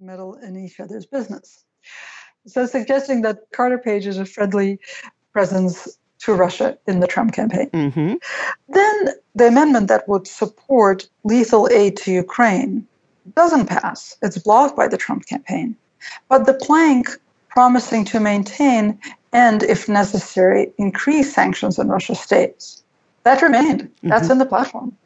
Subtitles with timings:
[0.00, 1.64] meddle in each other's business.
[2.46, 4.78] So, suggesting that Carter Page is a friendly
[5.32, 7.70] presence to Russia in the Trump campaign.
[7.70, 8.14] Mm-hmm.
[8.68, 12.86] Then the amendment that would support lethal aid to Ukraine
[13.34, 14.16] doesn't pass.
[14.22, 15.76] It's blocked by the Trump campaign.
[16.28, 17.08] But the plank
[17.48, 18.98] promising to maintain
[19.32, 22.82] and, if necessary, increase sanctions on Russia states,
[23.24, 23.90] that remained.
[24.02, 24.32] That's mm-hmm.
[24.32, 24.96] in the platform.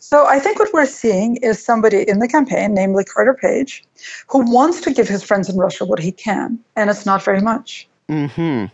[0.00, 3.84] So I think what we're seeing is somebody in the campaign, namely Carter Page,
[4.28, 7.42] who wants to give his friends in Russia what he can, and it's not very
[7.42, 7.86] much.
[8.08, 8.64] Hmm.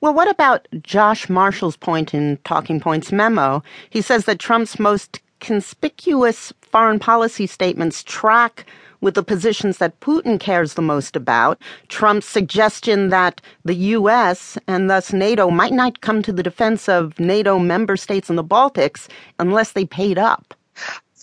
[0.00, 3.62] Well, what about Josh Marshall's point in Talking Points memo?
[3.90, 8.64] He says that Trump's most conspicuous foreign policy statements track
[9.00, 11.60] with the positions that Putin cares the most about.
[11.88, 14.56] Trump's suggestion that the U.S.
[14.68, 18.44] and thus NATO might not come to the defense of NATO member states in the
[18.44, 19.08] Baltics
[19.38, 20.54] unless they paid up.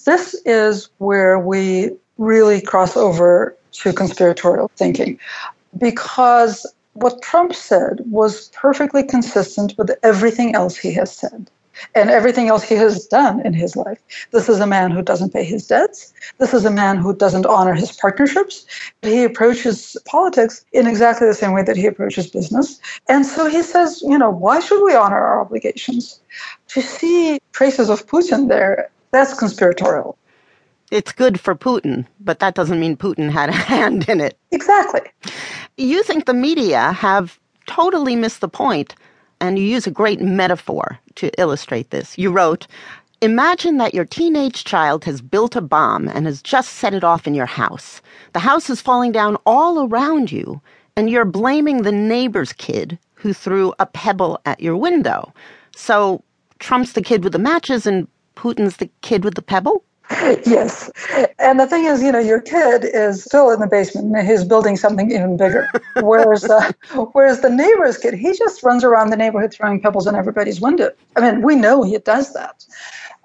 [0.05, 5.20] This is where we really cross over to conspiratorial thinking
[5.77, 11.49] because what Trump said was perfectly consistent with everything else he has said
[11.96, 13.99] and everything else he has done in his life.
[14.32, 16.13] This is a man who doesn't pay his debts.
[16.37, 18.65] This is a man who doesn't honor his partnerships.
[19.02, 22.81] He approaches politics in exactly the same way that he approaches business.
[23.07, 26.20] And so he says, you know, why should we honor our obligations?
[26.70, 30.18] To see traces of Putin there, that's conspiratorial.
[30.91, 34.38] It's good for Putin, but that doesn't mean Putin had a hand in it.
[34.52, 35.02] Exactly.
[35.77, 38.96] You think the media have totally missed the point
[39.40, 42.18] and you use a great metaphor to illustrate this.
[42.18, 42.68] You wrote,
[43.21, 47.27] Imagine that your teenage child has built a bomb and has just set it off
[47.27, 48.02] in your house.
[48.32, 50.62] The house is falling down all around you,
[50.96, 55.34] and you're blaming the neighbor's kid who threw a pebble at your window.
[55.76, 56.24] So
[56.60, 58.07] Trump's the kid with the matches and
[58.40, 59.84] Putin's the kid with the pebble?
[60.45, 60.90] yes.
[61.40, 64.46] And the thing is, you know, your kid is still in the basement and he's
[64.46, 65.68] building something even bigger.
[65.97, 66.72] Whereas, uh,
[67.12, 70.90] whereas the neighbor's kid, he just runs around the neighborhood throwing pebbles in everybody's window.
[71.18, 72.66] I mean, we know he does that.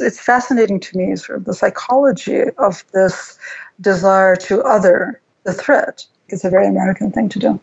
[0.00, 3.38] It's fascinating to me, sort of the psychology of this
[3.80, 6.04] desire to other the threat.
[6.28, 7.60] It's a very American thing to do.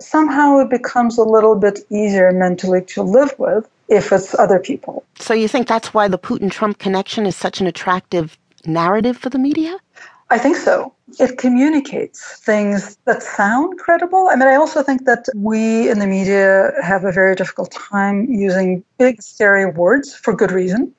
[0.00, 5.04] Somehow it becomes a little bit easier mentally to live with if it's other people.
[5.18, 9.30] So you think that's why the Putin Trump connection is such an attractive narrative for
[9.30, 9.78] the media?
[10.30, 10.94] I think so.
[11.18, 14.28] It communicates things that sound credible.
[14.30, 18.26] I mean, I also think that we in the media have a very difficult time
[18.30, 20.94] using big, scary words for good reason.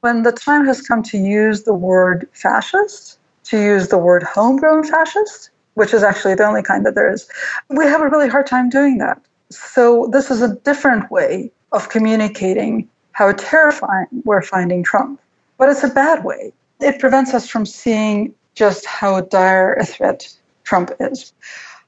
[0.00, 4.84] When the time has come to use the word fascist, to use the word homegrown
[4.84, 7.28] fascist, which is actually the only kind that there is,
[7.68, 9.20] we have a really hard time doing that.
[9.50, 15.20] So, this is a different way of communicating how terrifying we're finding Trump.
[15.58, 20.32] But it's a bad way it prevents us from seeing just how dire a threat
[20.64, 21.32] Trump is.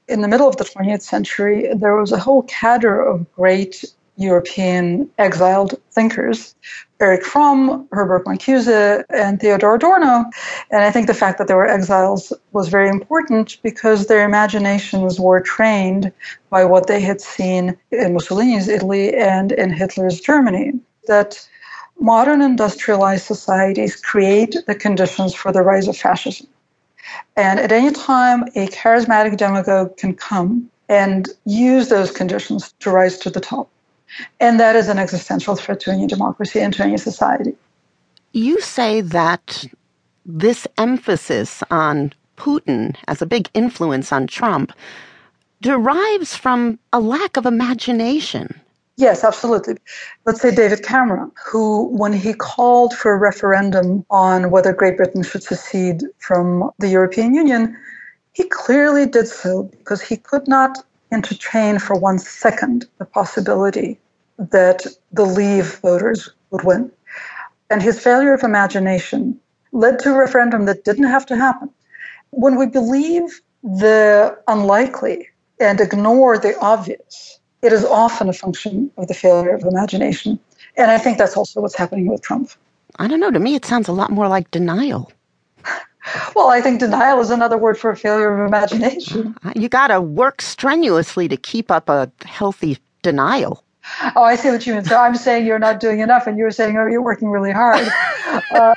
[0.07, 3.85] In the middle of the 20th century, there was a whole cadre of great
[4.17, 6.55] European exiled thinkers
[6.99, 10.25] Erich Fromm, Herbert Marcuse, and Theodor Adorno.
[10.71, 15.19] And I think the fact that they were exiles was very important because their imaginations
[15.19, 16.11] were trained
[16.49, 20.73] by what they had seen in Mussolini's Italy and in Hitler's Germany.
[21.05, 21.47] That
[21.99, 26.47] modern industrialized societies create the conditions for the rise of fascism.
[27.35, 33.17] And at any time, a charismatic demagogue can come and use those conditions to rise
[33.19, 33.69] to the top.
[34.39, 37.55] And that is an existential threat to any democracy and to any society.
[38.33, 39.65] You say that
[40.25, 44.71] this emphasis on Putin as a big influence on Trump
[45.61, 48.61] derives from a lack of imagination.
[48.97, 49.75] Yes, absolutely.
[50.25, 55.23] Let's say David Cameron, who, when he called for a referendum on whether Great Britain
[55.23, 57.77] should secede from the European Union,
[58.33, 63.99] he clearly did so because he could not entertain for one second the possibility
[64.37, 66.91] that the Leave voters would win.
[67.69, 69.39] And his failure of imagination
[69.71, 71.69] led to a referendum that didn't have to happen.
[72.31, 75.27] When we believe the unlikely
[75.59, 80.39] and ignore the obvious, it is often a function of the failure of imagination.
[80.77, 82.51] And I think that's also what's happening with Trump.
[82.99, 83.31] I don't know.
[83.31, 85.11] To me, it sounds a lot more like denial.
[86.35, 89.35] Well, I think denial is another word for a failure of imagination.
[89.43, 93.63] Uh, you got to work strenuously to keep up a healthy denial.
[94.15, 94.83] Oh, I see what you mean.
[94.83, 97.87] So I'm saying you're not doing enough, and you're saying, oh, you're working really hard.
[98.51, 98.75] uh,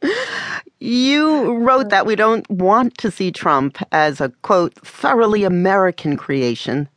[0.80, 6.88] you wrote that we don't want to see Trump as a, quote, thoroughly American creation.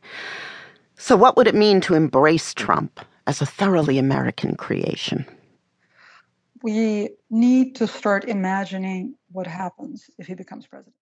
[0.96, 5.26] So, what would it mean to embrace Trump as a thoroughly American creation?
[6.66, 10.94] We need to start imagining what happens if he becomes president.